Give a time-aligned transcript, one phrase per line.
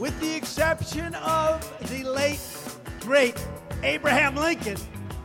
[0.00, 2.40] With the exception of the late,
[3.04, 3.34] great
[3.82, 4.78] Abraham Lincoln,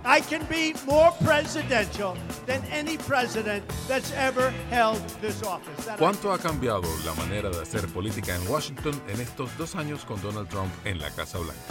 [0.03, 5.89] I can be more presidential than any president that's ever held this office.
[5.97, 10.21] ¿Cuánto ha cambiado la manera de hacer política en Washington en estos dos años con
[10.21, 11.61] Donald Trump en la Casa Blanca?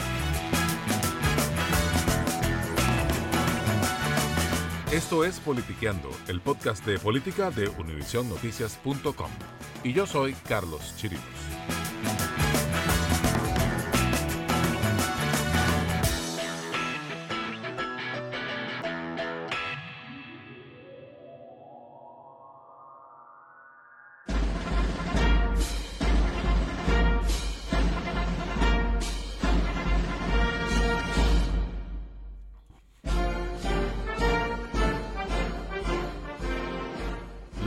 [4.90, 9.30] Esto es Politiqueando, el podcast de política de univisionnoticias.com.
[9.82, 10.94] Y yo soy Carlos.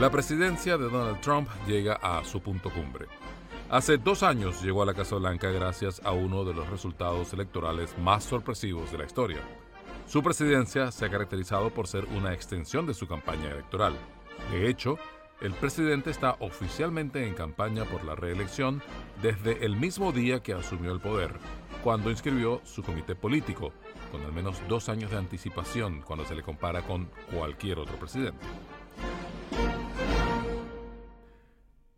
[0.08, 3.08] La presidencia de Donald Trump llega a su punto cumbre.
[3.68, 7.94] Hace dos años llegó a la Casa Blanca gracias a uno de los resultados electorales
[7.98, 9.40] más sorpresivos de la historia.
[10.06, 13.98] Su presidencia se ha caracterizado por ser una extensión de su campaña electoral.
[14.50, 14.98] De hecho,
[15.42, 18.82] el presidente está oficialmente en campaña por la reelección
[19.20, 21.34] desde el mismo día que asumió el poder,
[21.84, 23.74] cuando inscribió su comité político,
[24.10, 28.46] con al menos dos años de anticipación cuando se le compara con cualquier otro presidente.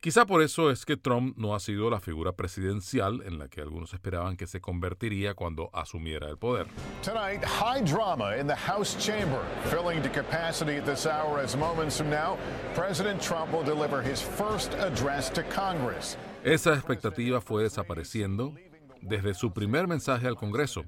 [0.03, 3.61] Quizá por eso es que Trump no ha sido la figura presidencial en la que
[3.61, 6.69] algunos esperaban que se convertiría cuando asumiera el poder.
[7.03, 11.99] Tonight, high drama in the House chamber, filling to capacity at this hour as moments
[11.99, 12.39] from now,
[12.75, 16.17] President Trump will deliver his first address to Congress.
[16.45, 18.55] Esa expectativa fue desapareciendo
[19.03, 20.87] desde su primer mensaje al Congreso,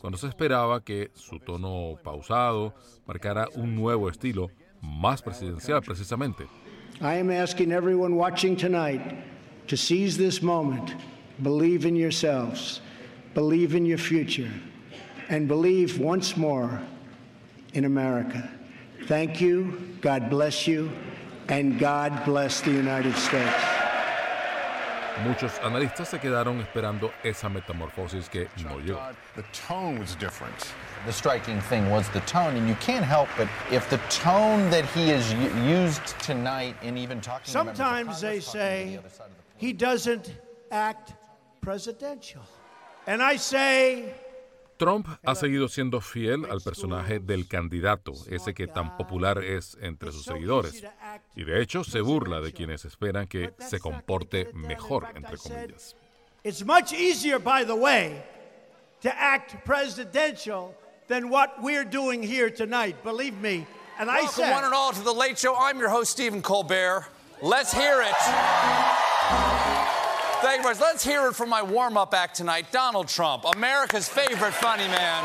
[0.00, 2.72] cuando se esperaba que su tono pausado
[3.06, 4.48] marcara un nuevo estilo,
[4.80, 6.46] más presidencial precisamente.
[7.00, 9.18] I am asking everyone watching tonight
[9.68, 10.94] to seize this moment,
[11.42, 12.80] believe in yourselves,
[13.34, 14.50] believe in your future,
[15.28, 16.80] and believe once more
[17.74, 18.48] in America.
[19.06, 20.90] Thank you, God bless you,
[21.48, 23.75] and God bless the United States.
[25.24, 29.00] Muchos analistas se quedaron esperando esa metamorfosis que no llegó.
[29.34, 30.74] The tone was different.
[31.06, 34.84] The striking thing was the tone, and you can't help but if the tone that
[34.86, 35.32] he has
[35.64, 38.98] used tonight in even talking to members of Sometimes they Congress, talking to say the
[38.98, 40.34] other side of the he doesn't
[40.70, 41.14] act
[41.60, 42.42] presidential.
[43.06, 44.14] And I say,
[44.76, 50.12] Trump ha seguido siendo fiel al personaje del candidato, ese que tan popular es entre
[50.12, 50.84] sus seguidores.
[51.34, 55.96] Y de hecho se burla de quienes esperan que se comporte mejor, entre comillas.
[56.44, 58.22] It's much easier, by the way,
[59.02, 60.74] to act presidential
[61.08, 63.02] than what we're doing here tonight.
[63.02, 63.66] Believe me.
[63.98, 65.56] And I Welcome said, one and all to the Late Show.
[65.58, 67.06] I'm your host, Stephen Colbert.
[67.42, 68.14] Let's hear it.
[70.42, 70.80] Thank you very much.
[70.80, 75.24] Let's hear it from my warm-up act tonight, Donald Trump, America's favorite funny man.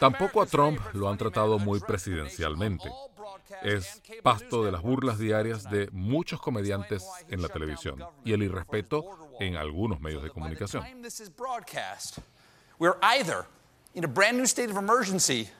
[0.00, 2.90] Tampoco a Trump lo han tratado muy presidencialmente.
[3.62, 9.04] Es pasto de las burlas diarias de muchos comediantes en la televisión y el irrespeto
[9.38, 10.82] en algunos medios de comunicación.
[11.02, 12.20] This is broadcast.
[12.78, 13.44] We're either
[13.94, 15.50] in a brand new state of emergency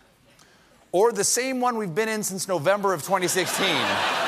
[0.90, 4.23] or the same one we've been in since November of 2016.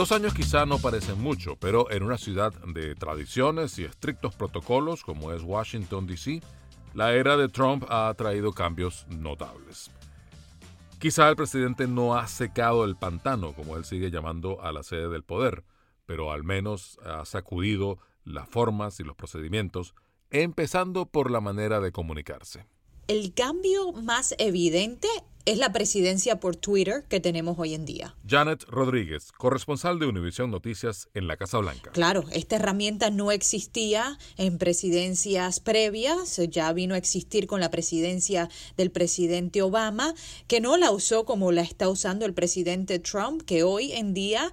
[0.00, 5.04] Dos años quizá no parecen mucho, pero en una ciudad de tradiciones y estrictos protocolos
[5.04, 6.40] como es Washington, D.C.,
[6.94, 9.90] la era de Trump ha traído cambios notables.
[10.98, 15.10] Quizá el presidente no ha secado el pantano, como él sigue llamando a la sede
[15.10, 15.64] del poder,
[16.06, 19.94] pero al menos ha sacudido las formas y los procedimientos,
[20.30, 22.64] empezando por la manera de comunicarse.
[23.06, 25.08] El cambio más evidente
[25.44, 28.14] es la presidencia por Twitter que tenemos hoy en día.
[28.26, 31.90] Janet Rodríguez, corresponsal de Univisión Noticias en la Casa Blanca.
[31.92, 38.48] Claro, esta herramienta no existía en presidencias previas, ya vino a existir con la presidencia
[38.76, 40.14] del presidente Obama,
[40.46, 44.52] que no la usó como la está usando el presidente Trump, que hoy en día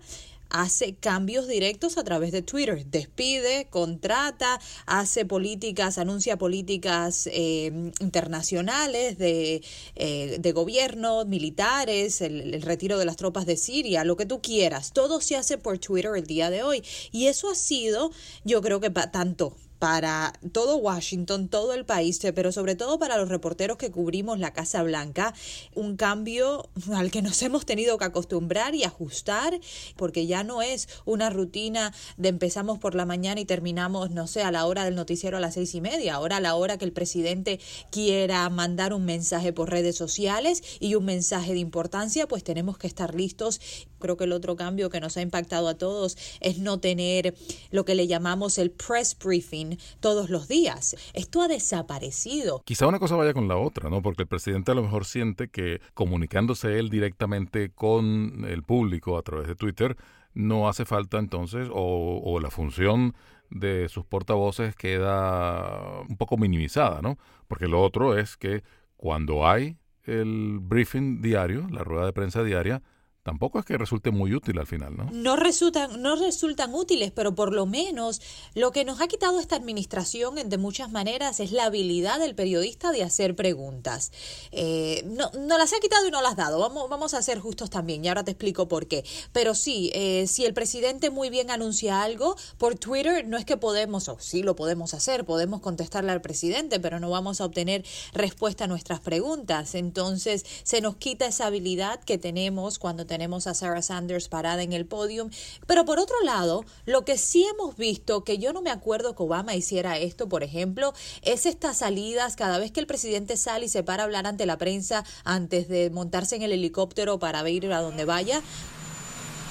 [0.50, 9.18] hace cambios directos a través de Twitter, despide, contrata, hace políticas, anuncia políticas eh, internacionales
[9.18, 9.64] de,
[9.96, 14.42] eh, de gobierno, militares, el, el, retiro de las tropas de Siria, lo que tú
[14.42, 16.84] quieras, todo se hace por Twitter el día de hoy.
[17.12, 18.12] Y eso ha sido,
[18.44, 23.30] yo creo que tanto para todo Washington, todo el país, pero sobre todo para los
[23.30, 25.34] reporteros que cubrimos la Casa Blanca,
[25.76, 29.60] un cambio al que nos hemos tenido que acostumbrar y ajustar,
[29.96, 34.42] porque ya no es una rutina de empezamos por la mañana y terminamos, no sé,
[34.44, 36.86] a la hora del noticiero a las seis y media, ahora a la hora que
[36.86, 37.60] el presidente
[37.92, 42.88] quiera mandar un mensaje por redes sociales y un mensaje de importancia, pues tenemos que
[42.88, 43.60] estar listos.
[44.00, 47.36] Creo que el otro cambio que nos ha impactado a todos es no tener
[47.72, 49.67] lo que le llamamos el press briefing
[50.00, 50.96] todos los días.
[51.14, 52.62] Esto ha desaparecido.
[52.66, 54.02] Quizá una cosa vaya con la otra, ¿no?
[54.02, 59.22] Porque el presidente a lo mejor siente que comunicándose él directamente con el público a
[59.22, 59.98] través de Twitter,
[60.34, 63.16] no hace falta entonces, o, o la función
[63.50, 67.18] de sus portavoces queda un poco minimizada, ¿no?
[67.48, 68.64] Porque lo otro es que
[68.98, 72.82] cuando hay el briefing diario, la rueda de prensa diaria,
[73.28, 75.10] tampoco es que resulte muy útil al final, ¿no?
[75.12, 78.22] No resultan, no resultan útiles, pero por lo menos
[78.56, 82.94] lo que nos ha quitado esta administración de muchas maneras es la habilidad del periodista
[82.94, 84.14] de hacer preguntas.
[84.54, 86.60] Eh, no, no las ha quitado y no las ha dado.
[86.60, 89.04] Vamos, vamos a ser justos también, y ahora te explico por qué.
[89.34, 93.58] Pero sí, eh, si el presidente muy bien anuncia algo por Twitter, no es que
[93.58, 97.84] podemos, o sí lo podemos hacer, podemos contestarle al presidente, pero no vamos a obtener
[98.14, 99.76] respuesta a nuestras preguntas.
[99.76, 104.62] Entonces, se nos quita esa habilidad que tenemos cuando tenemos tenemos a Sarah Sanders parada
[104.62, 105.32] en el podium.
[105.66, 109.24] Pero por otro lado, lo que sí hemos visto, que yo no me acuerdo que
[109.24, 110.94] Obama hiciera esto, por ejemplo,
[111.24, 114.46] es estas salidas cada vez que el presidente sale y se para a hablar ante
[114.46, 118.44] la prensa antes de montarse en el helicóptero para ir a donde vaya.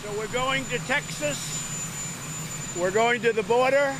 [0.04, 1.36] So we're going to Texas.
[2.78, 3.92] We're going to the border.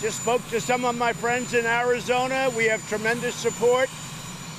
[0.00, 2.48] Just spoke to some of my friends in Arizona.
[2.56, 3.90] We have tremendous support.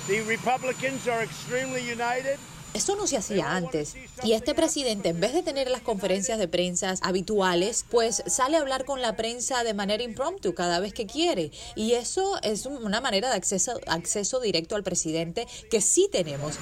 [0.07, 2.37] The Republicans are extremely united.
[2.73, 3.95] Eso no se hacía antes.
[4.23, 8.61] Y este presidente, en vez de tener las conferencias de prensa habituales, pues sale a
[8.61, 11.51] hablar con la prensa de manera impromptu cada vez que quiere.
[11.75, 16.57] Y eso es una manera de acceso, directo al presidente que sí tenemos.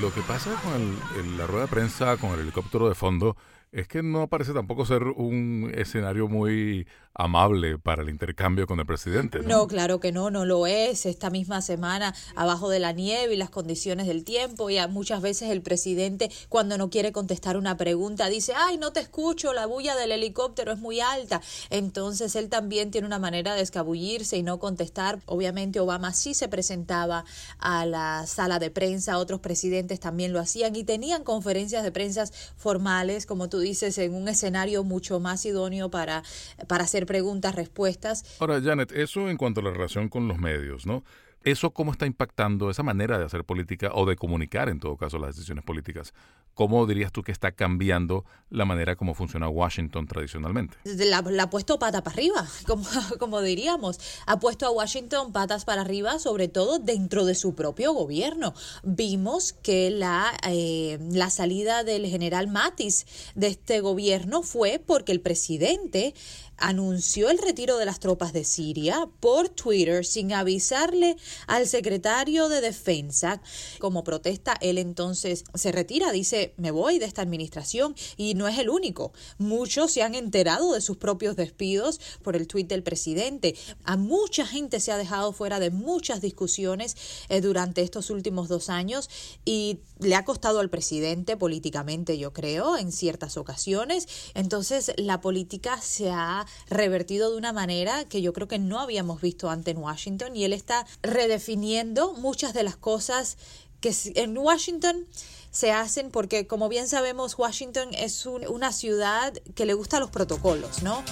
[0.00, 3.36] Lo que pasa con la rueda de prensa, con el helicóptero de fondo,
[3.74, 8.86] es que no parece tampoco ser un escenario muy amable para el intercambio con el
[8.86, 9.40] presidente.
[9.40, 9.48] ¿no?
[9.48, 11.06] no, claro que no, no lo es.
[11.06, 15.50] Esta misma semana, abajo de la nieve y las condiciones del tiempo, ya muchas veces
[15.50, 19.96] el presidente, cuando no quiere contestar una pregunta, dice, ay, no te escucho, la bulla
[19.96, 21.40] del helicóptero es muy alta.
[21.70, 25.20] Entonces él también tiene una manera de escabullirse y no contestar.
[25.26, 27.24] Obviamente Obama sí se presentaba
[27.58, 32.24] a la sala de prensa, otros presidentes también lo hacían y tenían conferencias de prensa
[32.56, 36.22] formales, como tú dices, en un escenario mucho más idóneo para,
[36.68, 38.24] para hacer preguntas, respuestas.
[38.38, 41.02] Ahora, Janet, eso en cuanto a la relación con los medios, ¿no?
[41.42, 45.18] ¿Eso cómo está impactando esa manera de hacer política o de comunicar, en todo caso,
[45.18, 46.14] las decisiones políticas?
[46.54, 50.76] ¿Cómo dirías tú que está cambiando la manera como funciona Washington tradicionalmente?
[50.84, 52.46] La, ha puesto pata para arriba,
[53.18, 53.98] como, diríamos.
[54.26, 58.54] Ha puesto a Washington patas para arriba, sobre todo dentro de su propio gobierno.
[58.84, 65.20] Vimos que la, eh, la salida del general Mattis de este gobierno fue porque el
[65.20, 66.14] presidente
[66.56, 72.60] anunció el retiro de las tropas de Siria por Twitter sin avisarle al secretario de
[72.60, 73.40] Defensa.
[73.78, 78.58] Como protesta, él entonces se retira, dice, me voy de esta administración y no es
[78.58, 79.12] el único.
[79.38, 83.54] Muchos se han enterado de sus propios despidos por el tuit del presidente.
[83.84, 86.96] A mucha gente se ha dejado fuera de muchas discusiones
[87.28, 89.10] eh, durante estos últimos dos años
[89.44, 94.08] y le ha costado al presidente políticamente, yo creo, en ciertas ocasiones.
[94.34, 99.20] Entonces, la política se ha revertido de una manera que yo creo que no habíamos
[99.20, 103.36] visto antes en Washington y él está redefiniendo muchas de las cosas
[103.80, 105.06] que en Washington
[105.50, 110.82] se hacen porque como bien sabemos Washington es una ciudad que le gusta los protocolos,
[110.82, 111.02] ¿no?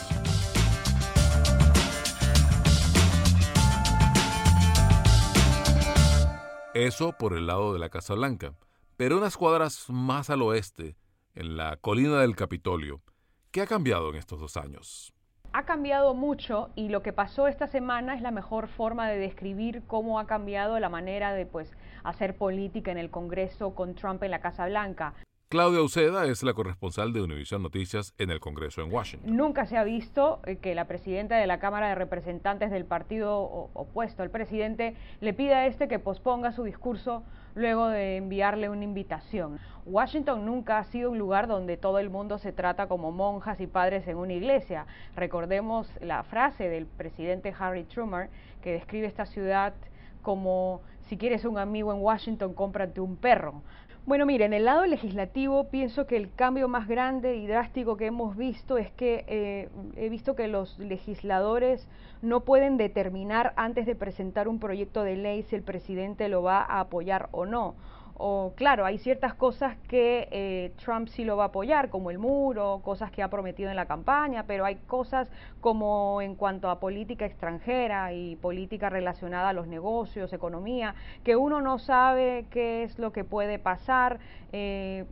[6.75, 8.55] Eso por el lado de la Casa Blanca.
[8.97, 10.97] Pero unas cuadras más al oeste,
[11.35, 13.03] en la colina del Capitolio,
[13.51, 15.13] ¿qué ha cambiado en estos dos años?
[15.53, 19.83] Ha cambiado mucho y lo que pasó esta semana es la mejor forma de describir
[19.87, 21.71] cómo ha cambiado la manera de pues
[22.05, 25.15] hacer política en el Congreso con Trump en la Casa Blanca.
[25.53, 29.37] Claudia Uceda es la corresponsal de Univision Noticias en el Congreso en Washington.
[29.37, 33.39] Nunca se ha visto eh, que la presidenta de la Cámara de Representantes del partido
[33.75, 37.23] opuesto al presidente le pida a este que posponga su discurso
[37.55, 39.59] luego de enviarle una invitación.
[39.85, 43.67] Washington nunca ha sido un lugar donde todo el mundo se trata como monjas y
[43.67, 44.87] padres en una iglesia.
[45.17, 48.29] Recordemos la frase del presidente Harry Truman
[48.63, 49.75] que describe esta ciudad
[50.23, 53.63] como si quieres un amigo en Washington, cómprate un perro.
[54.05, 58.07] Bueno, mire, en el lado legislativo pienso que el cambio más grande y drástico que
[58.07, 61.87] hemos visto es que eh, he visto que los legisladores
[62.21, 66.63] no pueden determinar antes de presentar un proyecto de ley si el presidente lo va
[66.63, 67.77] a apoyar o no
[68.15, 72.19] o claro, hay ciertas cosas que eh, Trump sí lo va a apoyar, como el
[72.19, 76.79] muro, cosas que ha prometido en la campaña, pero hay cosas como en cuanto a
[76.79, 82.99] política extranjera y política relacionada a los negocios, economía, que uno no sabe qué es
[82.99, 84.19] lo que puede pasar,
[84.53, 85.05] eh,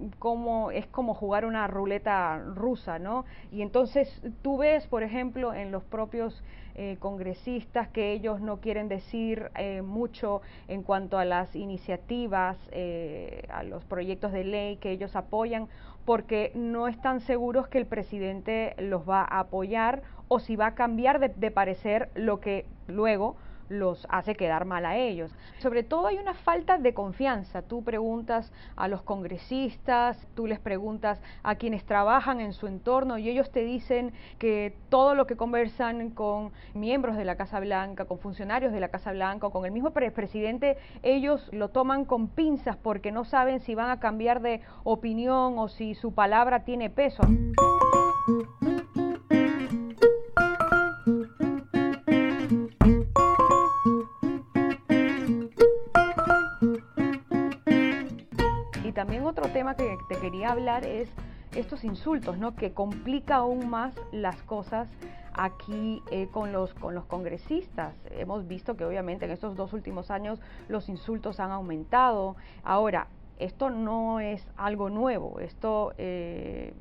[0.75, 3.25] es como jugar una ruleta rusa, ¿no?
[3.51, 6.43] Y entonces tú ves, por ejemplo, en los propios
[6.83, 13.47] eh, congresistas que ellos no quieren decir eh, mucho en cuanto a las iniciativas, eh,
[13.53, 15.69] a los proyectos de ley que ellos apoyan,
[16.07, 20.75] porque no están seguros que el presidente los va a apoyar o si va a
[20.75, 23.37] cambiar de parecer lo que luego
[23.71, 25.31] los hace quedar mal a ellos.
[25.59, 27.63] Sobre todo hay una falta de confianza.
[27.63, 33.31] Tú preguntas a los congresistas, tú les preguntas a quienes trabajan en su entorno y
[33.31, 38.19] ellos te dicen que todo lo que conversan con miembros de la Casa Blanca, con
[38.19, 43.13] funcionarios de la Casa Blanca con el mismo presidente, ellos lo toman con pinzas porque
[43.13, 47.23] no saben si van a cambiar de opinión o si su palabra tiene peso.
[59.77, 61.09] Que te quería hablar es
[61.55, 62.55] estos insultos, ¿no?
[62.55, 64.89] Que complica aún más las cosas
[65.35, 67.95] aquí eh, con, los, con los congresistas.
[68.11, 72.37] Hemos visto que obviamente en estos dos últimos años los insultos han aumentado.
[72.65, 73.09] Ahora,
[73.41, 76.75] esto no es algo nuevo, esto eh,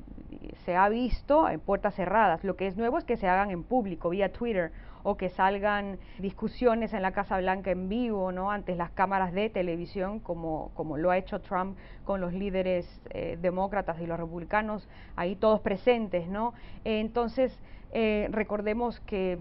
[0.64, 2.44] se ha visto en puertas cerradas.
[2.44, 4.70] Lo que es nuevo es que se hagan en público, vía Twitter,
[5.02, 8.50] o que salgan discusiones en la Casa Blanca en vivo, ¿no?
[8.50, 13.38] Ante las cámaras de televisión, como, como lo ha hecho Trump con los líderes eh,
[13.40, 14.86] demócratas y los republicanos,
[15.16, 16.52] ahí todos presentes, ¿no?
[16.84, 17.58] entonces,
[17.92, 19.38] eh, recordemos que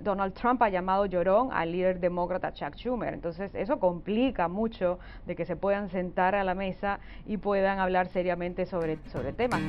[0.00, 3.14] Donald Trump ha llamado llorón al líder demócrata Chuck Schumer.
[3.14, 8.08] Entonces eso complica mucho de que se puedan sentar a la mesa y puedan hablar
[8.08, 9.62] seriamente sobre, sobre temas.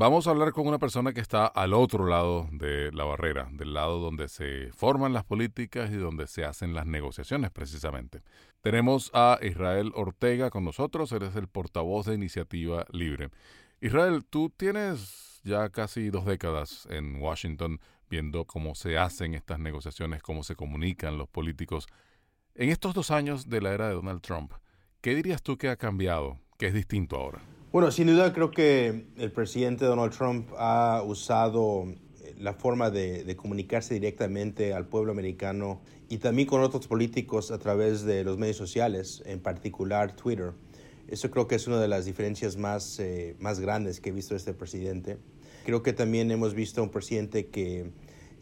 [0.00, 3.74] Vamos a hablar con una persona que está al otro lado de la barrera, del
[3.74, 8.22] lado donde se forman las políticas y donde se hacen las negociaciones precisamente.
[8.60, 13.30] Tenemos a Israel Ortega con nosotros, eres el portavoz de Iniciativa Libre.
[13.80, 17.80] Israel, tú tienes ya casi dos décadas en Washington
[18.10, 21.86] viendo cómo se hacen estas negociaciones, cómo se comunican los políticos.
[22.56, 24.52] En estos dos años de la era de Donald Trump,
[25.00, 27.40] ¿qué dirías tú que ha cambiado, que es distinto ahora?
[27.70, 31.84] Bueno, sin duda creo que el presidente Donald Trump ha usado
[32.36, 37.58] la forma de, de, comunicarse directamente al pueblo americano y también con otros políticos a
[37.58, 40.52] través de los medios sociales, en particular Twitter.
[41.08, 44.36] Eso creo que es una de las diferencias más, eh, más grandes que he visto
[44.36, 45.16] este presidente.
[45.64, 47.90] Creo que también hemos visto un presidente que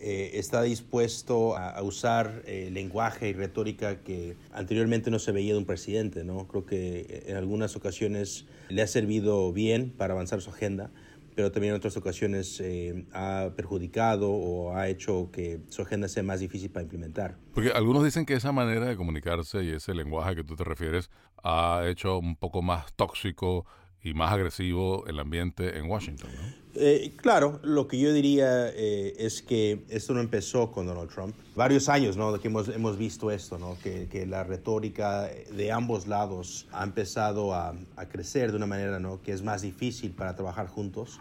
[0.01, 5.53] eh, está dispuesto a, a usar eh, lenguaje y retórica que anteriormente no se veía
[5.53, 6.25] de un presidente.
[6.25, 6.49] ¿no?
[6.49, 10.91] Creo que en algunas ocasiones le ha servido bien para avanzar su agenda
[11.37, 16.23] pero también en otras ocasiones eh, ha perjudicado o ha hecho que su agenda sea
[16.23, 17.37] más difícil para implementar.
[17.53, 21.11] Porque algunos dicen que esa manera de comunicarse y ese lenguaje que tú te refieres
[21.45, 23.67] ha hecho un poco más tóxico
[24.03, 26.31] y más agresivo el ambiente en Washington.
[26.35, 26.66] ¿no?
[26.79, 31.35] Eh, claro, lo que yo diría eh, es que esto no empezó con Donald Trump.
[31.55, 32.39] Varios años ¿no?
[32.39, 33.79] que hemos, hemos visto esto, ¿no?
[33.83, 39.01] que, que, la retórica de ambos lados ha empezado a, a, crecer de una manera
[39.01, 39.23] ¿no?
[39.23, 41.19] que es más difícil para trabajar juntos.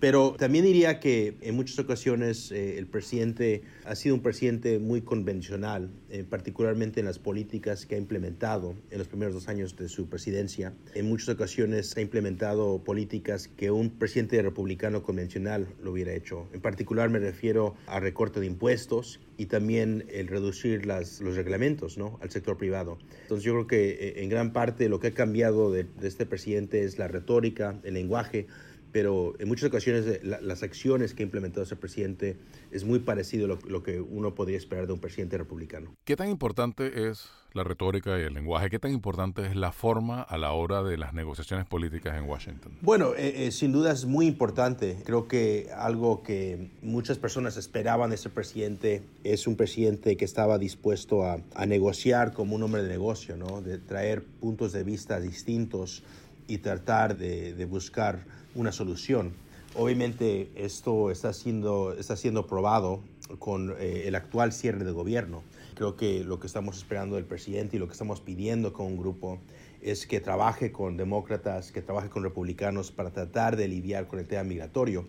[0.00, 5.00] Pero también diría que en muchas ocasiones eh, el presidente ha sido un presidente muy
[5.00, 9.88] convencional, eh, particularmente en las políticas que ha implementado en los primeros dos años de
[9.88, 10.72] su presidencia.
[10.94, 16.46] En muchas ocasiones ha implementado políticas que un presidente republicano convencional lo hubiera hecho.
[16.52, 22.18] En particular me refiero a recorte de impuestos y también el reducir los reglamentos ¿no?
[22.22, 22.98] al sector privado.
[23.22, 26.84] Entonces yo creo que eh, en gran parte lo que ha cambiado de este presidente
[26.84, 28.46] es la retórica, el lenguaje,
[28.92, 32.36] pero en muchas ocasiones eh, la, las acciones que ha implementado ese presidente
[32.70, 35.94] es muy parecido a lo, lo, que uno podría esperar de un presidente republicano.
[36.04, 38.70] ¿Qué tan importante es la retórica y el lenguaje?
[38.70, 42.72] ¿Qué tan importante es la forma a la hora de las negociaciones políticas en Washington?
[42.80, 44.98] Bueno, eh, eh, sin duda es muy importante.
[45.04, 50.58] Creo que algo que muchas personas esperaban de ese presidente es un presidente que estaba
[50.58, 53.60] dispuesto a, a negociar como un hombre de negocio, ¿no?
[53.60, 56.02] de traer puntos de vista distintos
[56.46, 58.24] y tratar de, de buscar
[58.54, 59.32] una solución.
[59.74, 63.00] Obviamente esto está siendo, está siendo probado
[63.38, 65.42] con eh, el actual cierre de gobierno.
[65.74, 68.96] Creo que lo que estamos esperando del presidente y lo que estamos pidiendo con un
[68.96, 69.38] grupo
[69.80, 74.26] es que trabaje con demócratas, que trabaje con republicanos para tratar de lidiar con el
[74.26, 75.06] tema migratorio,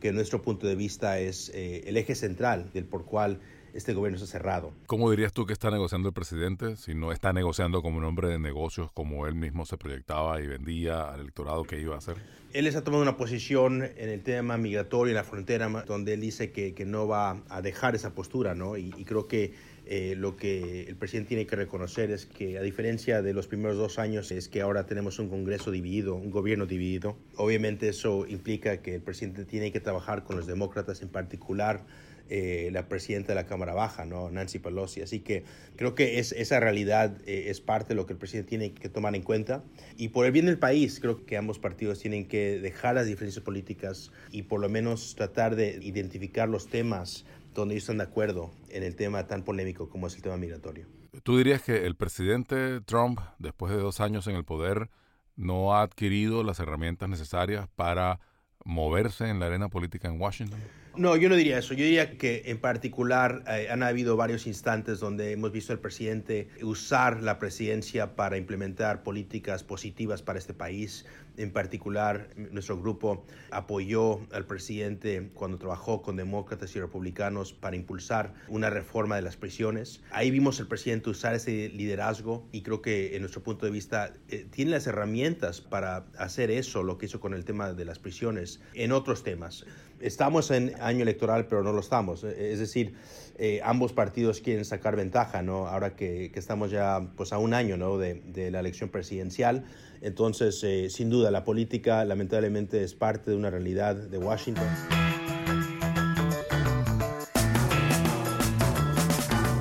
[0.00, 3.38] que en nuestro punto de vista es eh, el eje central del por cual
[3.74, 4.72] este gobierno está cerrado.
[4.86, 8.28] ¿Cómo dirías tú que está negociando el presidente si no está negociando como un hombre
[8.28, 12.16] de negocios como él mismo se proyectaba y vendía al electorado que iba a hacer?
[12.52, 16.50] Él está tomando una posición en el tema migratorio en la frontera donde él dice
[16.50, 18.76] que, que no va a dejar esa postura, ¿no?
[18.76, 19.52] Y, y creo que
[19.90, 23.78] eh, lo que el presidente tiene que reconocer es que a diferencia de los primeros
[23.78, 27.16] dos años es que ahora tenemos un Congreso dividido, un gobierno dividido.
[27.36, 31.86] Obviamente eso implica que el presidente tiene que trabajar con los demócratas en particular
[32.30, 34.30] eh, la presidenta de la Cámara Baja, ¿no?
[34.30, 35.02] Nancy Pelosi.
[35.02, 35.44] Así que
[35.76, 38.88] creo que es, esa realidad eh, es parte de lo que el presidente tiene que
[38.88, 39.64] tomar en cuenta.
[39.96, 43.44] Y por el bien del país, creo que ambos partidos tienen que dejar las diferencias
[43.44, 48.50] políticas y por lo menos tratar de identificar los temas donde ellos están de acuerdo
[48.70, 50.86] en el tema tan polémico como es el tema migratorio.
[51.22, 54.90] ¿Tú dirías que el presidente Trump, después de dos años en el poder,
[55.36, 58.20] no ha adquirido las herramientas necesarias para
[58.64, 60.60] moverse en la arena política en Washington?
[60.98, 61.74] No, yo no diría eso.
[61.74, 66.48] Yo diría que en particular eh, han habido varios instantes donde hemos visto al presidente
[66.60, 71.06] usar la presidencia para implementar políticas positivas para este país.
[71.38, 78.34] En particular, nuestro grupo apoyó al presidente cuando trabajó con demócratas y republicanos para impulsar
[78.48, 80.02] una reforma de las prisiones.
[80.10, 84.14] Ahí vimos al presidente usar ese liderazgo y creo que en nuestro punto de vista
[84.28, 88.00] eh, tiene las herramientas para hacer eso, lo que hizo con el tema de las
[88.00, 89.64] prisiones, en otros temas.
[90.00, 92.22] Estamos en año electoral, pero no lo estamos.
[92.24, 92.94] Es decir,
[93.36, 95.68] eh, ambos partidos quieren sacar ventaja, ¿no?
[95.68, 97.98] Ahora que, que estamos ya pues, a un año ¿no?
[97.98, 99.64] de, de la elección presidencial.
[100.00, 104.66] Entonces, eh, sin duda, la política lamentablemente es parte de una realidad de Washington.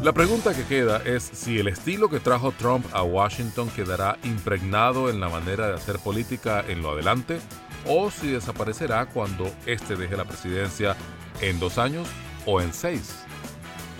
[0.07, 5.09] La pregunta que queda es si el estilo que trajo Trump a Washington quedará impregnado
[5.09, 7.39] en la manera de hacer política en lo adelante
[7.85, 10.95] o si desaparecerá cuando éste deje la presidencia
[11.41, 12.07] en dos años
[12.45, 13.15] o en seis,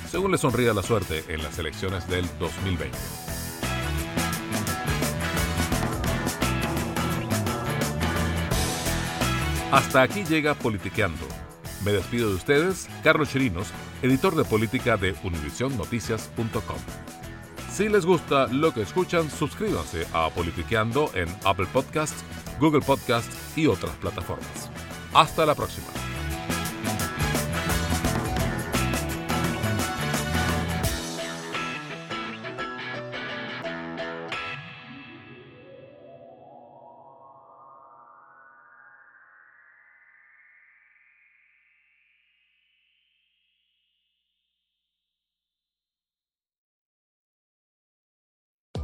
[0.10, 3.27] según le sonría la suerte en las elecciones del 2020.
[9.78, 11.28] Hasta aquí llega Politiqueando.
[11.86, 13.68] Me despido de ustedes, Carlos Chirinos,
[14.02, 16.80] editor de política de univisionnoticias.com.
[17.72, 22.24] Si les gusta lo que escuchan, suscríbanse a Politiqueando en Apple Podcasts,
[22.60, 24.72] Google Podcasts y otras plataformas.
[25.13, 25.86] Hasta la próxima.